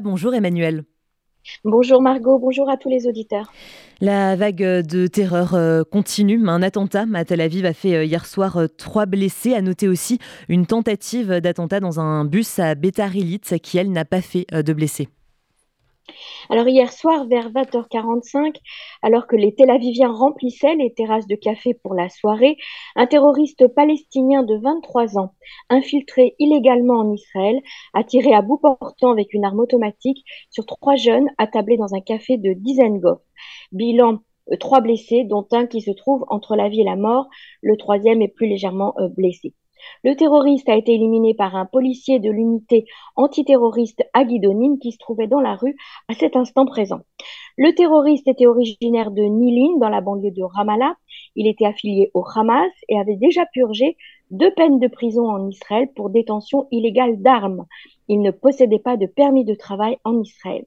Bonjour 0.00 0.32
Emmanuel. 0.32 0.84
Bonjour 1.64 2.00
Margot, 2.00 2.38
bonjour 2.38 2.70
à 2.70 2.76
tous 2.76 2.88
les 2.88 3.08
auditeurs. 3.08 3.52
La 4.00 4.36
vague 4.36 4.62
de 4.62 5.08
terreur 5.08 5.54
euh, 5.54 5.82
continue. 5.82 6.40
Un 6.48 6.62
attentat 6.62 7.04
à 7.12 7.24
Tel 7.24 7.40
Aviv 7.40 7.66
a 7.66 7.72
fait 7.72 7.96
euh, 7.96 8.04
hier 8.04 8.24
soir 8.24 8.58
euh, 8.58 8.68
trois 8.68 9.06
blessés. 9.06 9.54
À 9.54 9.60
noter 9.60 9.88
aussi 9.88 10.20
une 10.48 10.66
tentative 10.66 11.40
d'attentat 11.40 11.80
dans 11.80 11.98
un 11.98 12.24
bus 12.24 12.60
à 12.60 12.76
Beta 12.76 13.08
qui, 13.10 13.76
elle, 13.76 13.90
n'a 13.90 14.04
pas 14.04 14.20
fait 14.20 14.46
de 14.52 14.72
blessés. 14.72 15.08
Alors 16.50 16.68
hier 16.68 16.92
soir, 16.92 17.26
vers 17.26 17.50
20h45, 17.50 18.56
alors 19.02 19.26
que 19.26 19.36
les 19.36 19.54
Tel 19.54 19.70
Aviviens 19.70 20.10
remplissaient 20.10 20.74
les 20.74 20.92
terrasses 20.92 21.26
de 21.26 21.34
café 21.34 21.74
pour 21.74 21.94
la 21.94 22.08
soirée, 22.08 22.56
un 22.96 23.06
terroriste 23.06 23.68
palestinien 23.68 24.42
de 24.42 24.56
23 24.56 25.18
ans, 25.18 25.34
infiltré 25.68 26.34
illégalement 26.38 27.00
en 27.00 27.12
Israël, 27.12 27.60
a 27.94 28.04
tiré 28.04 28.32
à 28.34 28.42
bout 28.42 28.58
portant 28.58 29.10
avec 29.10 29.34
une 29.34 29.44
arme 29.44 29.60
automatique 29.60 30.24
sur 30.50 30.66
trois 30.66 30.96
jeunes 30.96 31.28
attablés 31.38 31.76
dans 31.76 31.94
un 31.94 32.00
café 32.00 32.38
de 32.38 32.52
Dizengoff. 32.52 33.20
Bilan 33.72 34.20
euh, 34.52 34.56
trois 34.56 34.80
blessés, 34.80 35.24
dont 35.24 35.46
un 35.52 35.66
qui 35.66 35.80
se 35.80 35.90
trouve 35.90 36.24
entre 36.28 36.56
la 36.56 36.68
vie 36.68 36.80
et 36.80 36.84
la 36.84 36.96
mort. 36.96 37.28
Le 37.62 37.76
troisième 37.76 38.22
est 38.22 38.28
plus 38.28 38.48
légèrement 38.48 38.94
euh, 38.98 39.08
blessé. 39.08 39.54
Le 40.04 40.14
terroriste 40.14 40.68
a 40.68 40.76
été 40.76 40.94
éliminé 40.94 41.34
par 41.34 41.56
un 41.56 41.66
policier 41.66 42.18
de 42.18 42.30
l'unité 42.30 42.86
antiterroriste 43.16 44.02
Aguidonine 44.12 44.78
qui 44.78 44.92
se 44.92 44.98
trouvait 44.98 45.26
dans 45.26 45.40
la 45.40 45.54
rue 45.54 45.76
à 46.08 46.14
cet 46.14 46.36
instant 46.36 46.66
présent. 46.66 47.00
Le 47.56 47.74
terroriste 47.74 48.28
était 48.28 48.46
originaire 48.46 49.10
de 49.10 49.22
Nilin, 49.22 49.78
dans 49.78 49.88
la 49.88 50.00
banlieue 50.00 50.30
de 50.30 50.42
Ramallah. 50.42 50.94
Il 51.34 51.46
était 51.46 51.66
affilié 51.66 52.10
au 52.14 52.24
Hamas 52.34 52.72
et 52.88 52.98
avait 52.98 53.16
déjà 53.16 53.46
purgé 53.46 53.96
deux 54.30 54.52
peines 54.52 54.78
de 54.78 54.88
prison 54.88 55.28
en 55.28 55.48
Israël 55.48 55.88
pour 55.96 56.10
détention 56.10 56.68
illégale 56.70 57.20
d'armes. 57.20 57.66
Il 58.08 58.20
ne 58.20 58.30
possédait 58.30 58.78
pas 58.78 58.96
de 58.96 59.06
permis 59.06 59.44
de 59.44 59.54
travail 59.54 59.98
en 60.04 60.20
Israël. 60.20 60.66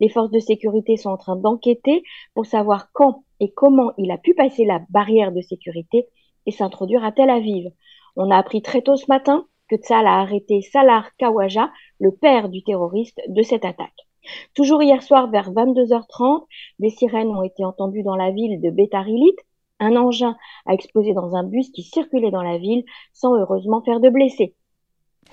Les 0.00 0.08
forces 0.08 0.30
de 0.30 0.38
sécurité 0.38 0.96
sont 0.96 1.10
en 1.10 1.16
train 1.16 1.36
d'enquêter 1.36 2.02
pour 2.34 2.46
savoir 2.46 2.90
quand 2.92 3.22
et 3.40 3.52
comment 3.52 3.92
il 3.98 4.10
a 4.10 4.18
pu 4.18 4.34
passer 4.34 4.64
la 4.64 4.80
barrière 4.90 5.32
de 5.32 5.40
sécurité 5.40 6.06
et 6.46 6.50
s'introduire 6.50 7.04
à 7.04 7.12
Tel 7.12 7.30
Aviv. 7.30 7.70
On 8.16 8.30
a 8.30 8.36
appris 8.36 8.62
très 8.62 8.82
tôt 8.82 8.96
ce 8.96 9.06
matin 9.08 9.46
que 9.68 9.76
Tzal 9.76 10.06
a 10.06 10.20
arrêté 10.20 10.62
Salar 10.62 11.16
Kawaja, 11.16 11.70
le 11.98 12.10
père 12.10 12.48
du 12.48 12.62
terroriste, 12.62 13.20
de 13.28 13.42
cette 13.42 13.64
attaque. 13.64 14.08
Toujours 14.54 14.82
hier 14.82 15.02
soir 15.02 15.30
vers 15.30 15.52
22h30, 15.52 16.44
des 16.78 16.90
sirènes 16.90 17.28
ont 17.28 17.42
été 17.42 17.64
entendues 17.64 18.02
dans 18.02 18.16
la 18.16 18.30
ville 18.30 18.60
de 18.60 18.70
Betarilit. 18.70 19.36
Un 19.78 19.96
engin 19.96 20.36
a 20.66 20.74
explosé 20.74 21.14
dans 21.14 21.34
un 21.36 21.44
bus 21.44 21.70
qui 21.70 21.82
circulait 21.82 22.30
dans 22.30 22.42
la 22.42 22.58
ville 22.58 22.84
sans 23.12 23.34
heureusement 23.36 23.82
faire 23.82 24.00
de 24.00 24.10
blessés. 24.10 24.54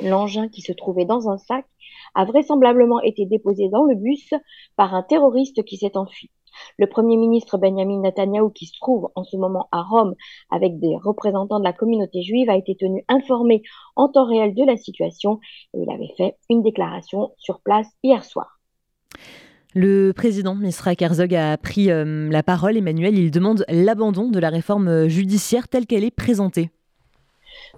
L'engin 0.02 0.48
qui 0.48 0.62
se 0.62 0.72
trouvait 0.72 1.06
dans 1.06 1.30
un 1.30 1.38
sac 1.38 1.66
a 2.14 2.26
vraisemblablement 2.26 3.02
été 3.02 3.26
déposé 3.26 3.70
dans 3.70 3.84
le 3.84 3.96
bus 3.96 4.34
par 4.76 4.94
un 4.94 5.04
terroriste 5.04 5.64
qui 5.66 5.78
s'est 5.78 5.98
enfui. 5.98 6.30
Le 6.78 6.88
Premier 6.88 7.18
ministre 7.18 7.58
Benjamin 7.58 8.02
Netanyahu, 8.02 8.52
qui 8.54 8.66
se 8.66 8.78
trouve 8.80 9.10
en 9.16 9.24
ce 9.24 9.38
moment 9.38 9.68
à 9.72 9.82
Rome 9.82 10.16
avec 10.50 10.80
des 10.80 10.96
représentants 10.96 11.60
de 11.60 11.64
la 11.64 11.74
communauté 11.74 12.22
juive, 12.22 12.50
a 12.50 12.58
été 12.58 12.76
tenu 12.76 13.04
informé 13.08 13.62
en 13.96 14.10
temps 14.10 14.26
réel 14.26 14.54
de 14.54 14.64
la 14.64 14.78
situation 14.78 15.40
et 15.74 15.80
il 15.82 15.92
avait 15.92 16.14
fait 16.18 16.36
une 16.50 16.64
déclaration 16.64 17.32
sur 17.38 17.62
place 17.62 17.88
hier 18.04 18.24
soir. 18.24 18.60
Le 19.74 20.12
président 20.12 20.56
Misra 20.56 20.94
Herzog 21.00 21.36
a 21.36 21.58
pris 21.58 21.92
euh, 21.92 22.30
la 22.32 22.42
parole. 22.42 22.78
Emmanuel, 22.78 23.18
il 23.18 23.30
demande 23.30 23.64
l'abandon 23.70 24.30
de 24.30 24.40
la 24.40 24.50
réforme 24.50 25.08
judiciaire 25.08 25.68
telle 25.68 25.86
qu'elle 25.86 26.04
est 26.04 26.10
présentée. 26.10 26.72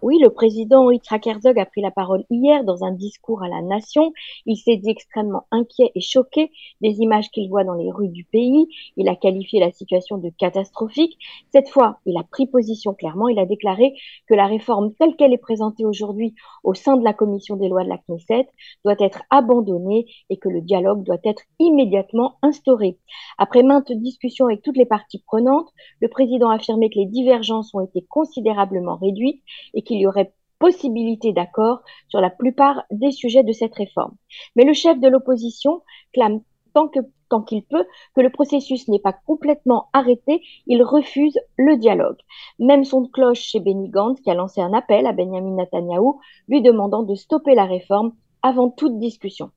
Oui, 0.01 0.17
le 0.21 0.29
président 0.29 0.91
Yitzhak 0.91 1.27
Herzog 1.27 1.59
a 1.59 1.65
pris 1.65 1.81
la 1.81 1.91
parole 1.91 2.23
hier 2.29 2.63
dans 2.63 2.83
un 2.83 2.91
discours 2.91 3.43
à 3.43 3.49
la 3.49 3.61
nation. 3.61 4.13
Il 4.45 4.57
s'est 4.57 4.77
dit 4.77 4.89
extrêmement 4.89 5.45
inquiet 5.51 5.91
et 5.95 6.01
choqué 6.01 6.51
des 6.81 6.99
images 6.99 7.29
qu'il 7.29 7.49
voit 7.49 7.63
dans 7.63 7.73
les 7.73 7.91
rues 7.91 8.09
du 8.09 8.23
pays. 8.23 8.67
Il 8.97 9.09
a 9.09 9.15
qualifié 9.15 9.59
la 9.59 9.71
situation 9.71 10.17
de 10.17 10.29
catastrophique. 10.29 11.17
Cette 11.51 11.69
fois, 11.69 11.99
il 12.05 12.17
a 12.17 12.23
pris 12.23 12.47
position 12.47 12.93
clairement. 12.93 13.27
Il 13.27 13.39
a 13.39 13.45
déclaré 13.45 13.93
que 14.27 14.33
la 14.33 14.47
réforme 14.47 14.93
telle 14.93 15.15
qu'elle 15.15 15.33
est 15.33 15.37
présentée 15.37 15.85
aujourd'hui 15.85 16.33
au 16.63 16.73
sein 16.73 16.97
de 16.97 17.03
la 17.03 17.13
commission 17.13 17.55
des 17.55 17.67
lois 17.67 17.83
de 17.83 17.89
la 17.89 17.97
Knesset 17.97 18.47
doit 18.83 18.95
être 18.99 19.21
abandonnée 19.29 20.05
et 20.29 20.37
que 20.37 20.49
le 20.49 20.61
dialogue 20.61 21.03
doit 21.03 21.17
être 21.23 21.43
immédiatement 21.59 22.37
instauré. 22.41 22.97
Après 23.37 23.63
maintes 23.63 23.91
discussions 23.91 24.45
avec 24.45 24.61
toutes 24.61 24.77
les 24.77 24.85
parties 24.85 25.23
prenantes, 25.25 25.69
le 26.01 26.07
président 26.07 26.49
a 26.49 26.55
affirmé 26.55 26.89
que 26.89 26.99
les 26.99 27.05
divergences 27.05 27.73
ont 27.73 27.81
été 27.81 28.05
considérablement 28.09 28.95
réduites 28.95 29.41
qu'il 29.81 29.99
y 29.99 30.07
aurait 30.07 30.33
possibilité 30.59 31.31
d'accord 31.33 31.81
sur 32.09 32.19
la 32.21 32.29
plupart 32.29 32.83
des 32.91 33.11
sujets 33.11 33.43
de 33.43 33.53
cette 33.53 33.75
réforme. 33.75 34.15
Mais 34.55 34.65
le 34.65 34.73
chef 34.73 34.99
de 34.99 35.07
l'opposition 35.07 35.81
clame 36.13 36.41
tant 36.73 37.41
qu'il 37.41 37.63
peut 37.63 37.85
que 38.15 38.21
le 38.21 38.29
processus 38.29 38.87
n'est 38.87 38.99
pas 38.99 39.13
complètement 39.25 39.89
arrêté, 39.93 40.41
il 40.67 40.83
refuse 40.83 41.37
le 41.57 41.77
dialogue. 41.77 42.17
Même 42.59 42.83
son 42.83 43.05
cloche 43.05 43.41
chez 43.41 43.59
Benny 43.59 43.89
Gantz 43.89 44.21
qui 44.21 44.29
a 44.29 44.35
lancé 44.35 44.61
un 44.61 44.73
appel 44.73 45.05
à 45.05 45.13
Benjamin 45.13 45.55
Netanyahou 45.55 46.19
lui 46.47 46.61
demandant 46.61 47.03
de 47.03 47.15
stopper 47.15 47.55
la 47.55 47.65
réforme 47.65 48.13
avant 48.41 48.69
toute 48.69 48.99
discussion. 48.99 49.51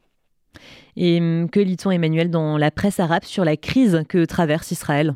Et 0.96 1.18
hum, 1.18 1.48
que 1.50 1.60
lit-on 1.60 1.90
Emmanuel 1.90 2.30
dans 2.30 2.58
la 2.58 2.70
presse 2.70 3.00
arabe 3.00 3.24
sur 3.24 3.44
la 3.44 3.56
crise 3.56 4.04
que 4.08 4.24
traverse 4.24 4.70
Israël? 4.70 5.14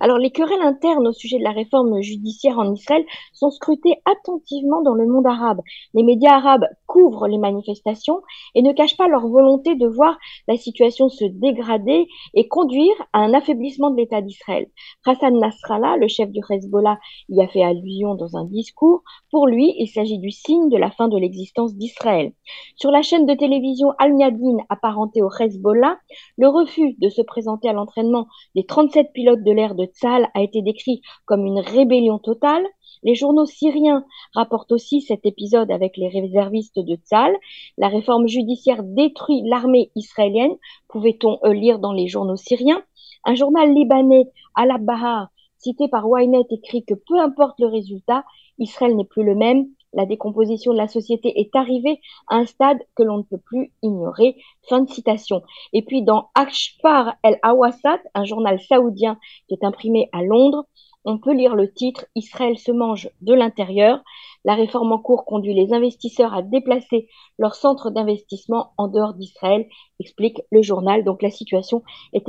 Alors, 0.00 0.18
les 0.18 0.30
querelles 0.30 0.62
internes 0.62 1.06
au 1.06 1.12
sujet 1.12 1.38
de 1.38 1.44
la 1.44 1.52
réforme 1.52 2.00
judiciaire 2.00 2.58
en 2.58 2.72
Israël 2.72 3.04
sont 3.32 3.50
scrutées 3.50 3.96
attentivement 4.04 4.82
dans 4.82 4.94
le 4.94 5.06
monde 5.06 5.26
arabe. 5.26 5.60
Les 5.94 6.02
médias 6.02 6.34
arabes 6.34 6.66
couvrent 6.86 7.28
les 7.28 7.38
manifestations 7.38 8.22
et 8.54 8.62
ne 8.62 8.72
cachent 8.72 8.96
pas 8.96 9.08
leur 9.08 9.26
volonté 9.26 9.74
de 9.74 9.86
voir 9.86 10.16
la 10.48 10.56
situation 10.56 11.08
se 11.08 11.24
dégrader 11.24 12.06
et 12.34 12.48
conduire 12.48 12.94
à 13.12 13.20
un 13.20 13.34
affaiblissement 13.34 13.90
de 13.90 13.96
l'État 13.96 14.20
d'Israël. 14.20 14.66
Hassan 15.04 15.38
Nasrallah, 15.38 15.96
le 15.96 16.08
chef 16.08 16.30
du 16.30 16.40
Hezbollah, 16.48 16.98
y 17.28 17.40
a 17.40 17.48
fait 17.48 17.62
allusion 17.62 18.14
dans 18.14 18.36
un 18.36 18.44
discours. 18.44 19.02
Pour 19.30 19.46
lui, 19.46 19.74
il 19.78 19.88
s'agit 19.88 20.18
du 20.18 20.30
signe 20.30 20.68
de 20.68 20.76
la 20.76 20.90
fin 20.90 21.08
de 21.08 21.18
l'existence 21.18 21.74
d'Israël. 21.74 22.32
Sur 22.76 22.90
la 22.90 23.02
chaîne 23.02 23.26
de 23.26 23.34
télévision 23.34 23.92
Al-Yadin 23.98 24.58
apparentée 24.68 25.22
au 25.22 25.30
Hezbollah, 25.30 25.98
le 26.36 26.48
refus 26.48 26.94
de 26.98 27.08
se 27.08 27.22
présenter 27.22 27.68
à 27.68 27.72
l'entraînement 27.72 28.26
des 28.54 28.64
37 28.64 29.12
pilotes 29.12 29.42
de 29.42 29.52
l'air 29.52 29.65
de 29.74 29.86
Tzal 29.86 30.28
a 30.34 30.42
été 30.42 30.62
décrit 30.62 31.02
comme 31.24 31.44
une 31.44 31.60
rébellion 31.60 32.18
totale. 32.18 32.64
Les 33.02 33.14
journaux 33.14 33.46
syriens 33.46 34.04
rapportent 34.34 34.72
aussi 34.72 35.00
cet 35.00 35.26
épisode 35.26 35.70
avec 35.70 35.96
les 35.96 36.08
réservistes 36.08 36.78
de 36.78 36.96
Tzal. 36.96 37.34
La 37.76 37.88
réforme 37.88 38.26
judiciaire 38.26 38.82
détruit 38.82 39.42
l'armée 39.44 39.90
israélienne, 39.94 40.56
pouvait-on 40.88 41.38
euh, 41.44 41.52
lire 41.52 41.78
dans 41.78 41.92
les 41.92 42.08
journaux 42.08 42.36
syriens. 42.36 42.82
Un 43.24 43.34
journal 43.34 43.72
libanais, 43.72 44.26
Al-Bahar, 44.54 45.28
cité 45.58 45.88
par 45.88 46.08
Wynet, 46.08 46.46
écrit 46.50 46.84
que 46.84 46.94
peu 46.94 47.18
importe 47.18 47.58
le 47.58 47.66
résultat, 47.66 48.24
Israël 48.58 48.96
n'est 48.96 49.04
plus 49.04 49.24
le 49.24 49.34
même 49.34 49.66
la 49.96 50.06
décomposition 50.06 50.72
de 50.72 50.78
la 50.78 50.88
société 50.88 51.40
est 51.40 51.56
arrivée 51.56 52.00
à 52.28 52.36
un 52.36 52.46
stade 52.46 52.78
que 52.94 53.02
l'on 53.02 53.18
ne 53.18 53.22
peut 53.22 53.40
plus 53.44 53.72
ignorer. 53.82 54.36
Fin 54.68 54.82
de 54.82 54.90
citation. 54.90 55.42
Et 55.72 55.82
puis 55.82 56.02
dans 56.02 56.28
Akshfar 56.34 57.14
El 57.22 57.38
Awasat, 57.42 58.00
un 58.14 58.24
journal 58.24 58.60
saoudien 58.60 59.18
qui 59.48 59.54
est 59.54 59.64
imprimé 59.64 60.08
à 60.12 60.22
Londres, 60.22 60.66
on 61.04 61.18
peut 61.18 61.32
lire 61.32 61.54
le 61.54 61.72
titre 61.72 62.04
Israël 62.14 62.58
se 62.58 62.72
mange 62.72 63.08
de 63.22 63.32
l'intérieur. 63.32 64.02
La 64.44 64.54
réforme 64.54 64.92
en 64.92 64.98
cours 64.98 65.24
conduit 65.24 65.54
les 65.54 65.72
investisseurs 65.72 66.34
à 66.34 66.42
déplacer 66.42 67.08
leur 67.38 67.54
centre 67.54 67.90
d'investissement 67.90 68.72
en 68.76 68.88
dehors 68.88 69.14
d'Israël, 69.14 69.66
explique 70.00 70.40
le 70.50 70.62
journal. 70.62 71.04
Donc 71.04 71.22
la 71.22 71.30
situation 71.30 71.82
est 72.12 72.24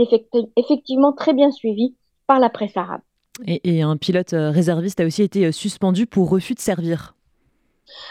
effectivement 0.55 1.11
très 1.11 1.33
bien 1.33 1.51
suivie 1.51 1.95
par 2.27 2.39
la 2.39 2.49
presse 2.49 2.77
arabe. 2.77 3.01
et 3.45 3.81
un 3.81 3.97
pilote 3.97 4.33
euh, 4.33 4.51
réserviste 4.51 4.99
a 4.99 5.05
aussi 5.05 5.23
été 5.23 5.45
euh, 5.45 5.51
suspendu 5.51 6.05
pour 6.05 6.29
refus 6.29 6.53
de 6.53 6.59
servir. 6.59 7.16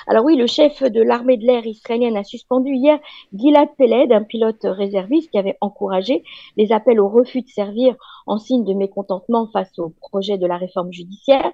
Alors 0.07 0.25
oui, 0.25 0.37
le 0.37 0.47
chef 0.47 0.83
de 0.83 1.03
l'armée 1.03 1.37
de 1.37 1.47
l'air 1.47 1.67
israélienne 1.67 2.17
a 2.17 2.25
suspendu 2.25 2.75
hier 2.75 2.99
Gilad 3.33 3.69
Peled, 3.77 4.13
un 4.13 4.23
pilote 4.23 4.63
réserviste 4.63 5.31
qui 5.31 5.39
avait 5.39 5.59
encouragé 5.61 6.25
les 6.57 6.73
appels 6.73 7.01
au 7.01 7.09
refus 7.09 7.43
de 7.43 7.49
servir 7.49 7.97
en 8.27 8.39
signe 8.39 8.65
de 8.65 8.75
mécontentement 8.75 9.49
face 9.53 9.79
au 9.79 9.93
projet 10.01 10.39
de 10.39 10.47
la 10.47 10.57
réforme 10.57 10.93
judiciaire. 10.93 11.53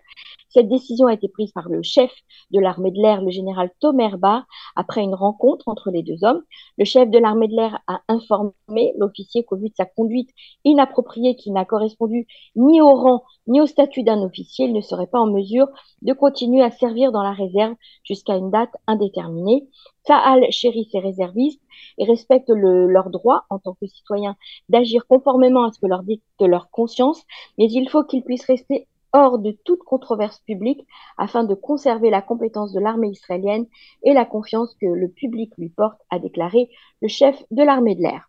Cette 0.53 0.69
décision 0.69 1.07
a 1.07 1.15
été 1.15 1.29
prise 1.29 1.51
par 1.53 1.71
le 1.71 1.83
chef 1.83 2.13
de 2.51 2.61
l'armée 2.61 2.91
de 2.91 3.01
l'air, 3.01 3.23
le 3.23 3.31
général 3.31 3.71
Tomer 3.81 4.11
Bar, 4.19 4.45
après 4.77 5.03
une 5.03 5.15
rencontre 5.15 5.67
entre 5.67 5.91
les 5.91 6.03
deux 6.03 6.25
hommes. 6.25 6.43
Le 6.77 6.85
chef 6.85 7.09
de 7.09 7.19
l'armée 7.19 7.49
de 7.49 7.57
l'air 7.57 7.81
a 7.87 8.03
informé 8.07 8.93
l'officier 8.99 9.45
qu'au 9.45 9.57
vu 9.57 9.71
de 9.71 9.75
sa 9.75 9.87
conduite 9.87 10.29
inappropriée 10.65 11.37
qui 11.37 11.53
n'a 11.53 11.65
correspondu 11.65 12.27
ni 12.55 12.83
au 12.83 12.95
rang 12.95 13.23
ni 13.47 13.63
au 13.63 13.67
statut 13.67 14.03
d'un 14.03 14.23
officier, 14.23 14.67
il 14.67 14.75
ne 14.75 14.83
serait 14.83 15.07
pas 15.07 15.21
en 15.21 15.27
mesure 15.27 15.69
de 16.03 16.13
continuer 16.13 16.63
à 16.63 16.71
servir 16.71 17.13
dans 17.13 17.23
la 17.23 17.33
réserve 17.33 17.75
jusqu'à 18.05 18.37
une 18.37 18.51
date 18.51 18.73
indéterminée. 18.87 19.69
Saal 20.07 20.47
chérit 20.51 20.89
ses 20.93 20.99
réservistes 20.99 21.63
et 21.97 22.05
respecte 22.05 22.51
leur 22.51 23.09
droit 23.09 23.45
en 23.51 23.59
tant 23.59 23.75
que 23.75 23.87
citoyens 23.87 24.37
d'agir 24.69 25.07
conformément 25.07 25.65
à 25.65 25.73
ce 25.73 25.81
que 25.81 25.87
leur 25.87 26.03
dit 26.03 26.23
de 26.41 26.47
leur 26.47 26.71
conscience, 26.71 27.23
mais 27.57 27.67
il 27.71 27.89
faut 27.89 28.05
qu'ils 28.05 28.25
puissent 28.25 28.47
rester 28.47 28.87
hors 29.13 29.39
de 29.39 29.57
toute 29.65 29.81
controverse 29.81 30.41
publique 30.41 30.87
afin 31.19 31.45
de 31.45 31.55
conserver 31.55 32.11
la 32.11 32.23
compétence 32.23 32.73
de 32.73 32.81
l'armée 32.81 33.11
israélienne 33.11 33.67
et 34.03 34.15
la 34.15 34.25
confiance 34.25 34.75
que 34.81 34.87
le 34.87 35.09
public 35.09 35.53
lui 35.59 35.69
porte, 35.69 36.01
a 36.11 36.19
déclaré 36.19 36.71
le 37.01 37.09
chef 37.09 37.37
de 37.51 37.63
l'armée 37.63 37.95
de 37.95 38.03
l'air. 38.03 38.29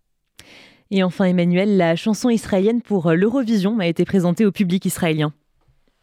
Et 0.92 1.04
enfin, 1.04 1.26
Emmanuel, 1.26 1.78
la 1.78 1.96
chanson 1.96 2.30
israélienne 2.30 2.82
pour 2.82 3.12
l'Eurovision 3.12 3.80
a 3.80 3.88
été 3.88 4.06
présentée 4.06 4.46
au 4.46 4.52
public 4.52 4.86
israélien. 4.86 5.34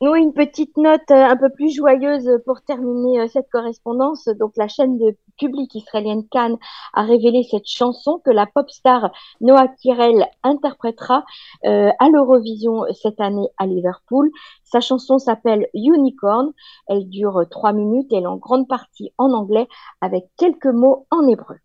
Une 0.02 0.32
petite 0.32 0.78
note 0.78 1.10
euh, 1.10 1.24
un 1.24 1.36
peu 1.36 1.50
plus 1.50 1.74
joyeuse 1.74 2.30
pour 2.46 2.62
terminer 2.62 3.20
euh, 3.20 3.28
cette 3.28 3.50
correspondance. 3.50 4.28
Donc, 4.38 4.52
la 4.56 4.66
chaîne 4.66 4.96
de 4.96 5.14
public 5.38 5.74
israélienne 5.74 6.26
Cannes 6.30 6.56
a 6.94 7.02
révélé 7.02 7.42
cette 7.42 7.66
chanson 7.66 8.18
que 8.24 8.30
la 8.30 8.46
pop 8.46 8.70
star 8.70 9.10
Noah 9.42 9.68
Kirel 9.68 10.26
interprétera 10.42 11.24
euh, 11.66 11.90
à 11.98 12.08
l'Eurovision 12.08 12.84
cette 12.94 13.20
année 13.20 13.48
à 13.58 13.66
Liverpool. 13.66 14.30
Sa 14.64 14.80
chanson 14.80 15.18
s'appelle 15.18 15.68
Unicorn. 15.74 16.50
Elle 16.88 17.06
dure 17.10 17.44
trois 17.50 17.74
minutes 17.74 18.10
elle 18.10 18.22
est 18.22 18.26
en 18.26 18.38
grande 18.38 18.68
partie 18.68 19.12
en 19.18 19.32
anglais 19.34 19.68
avec 20.00 20.24
quelques 20.38 20.64
mots 20.64 21.06
en 21.10 21.28
hébreu. 21.28 21.56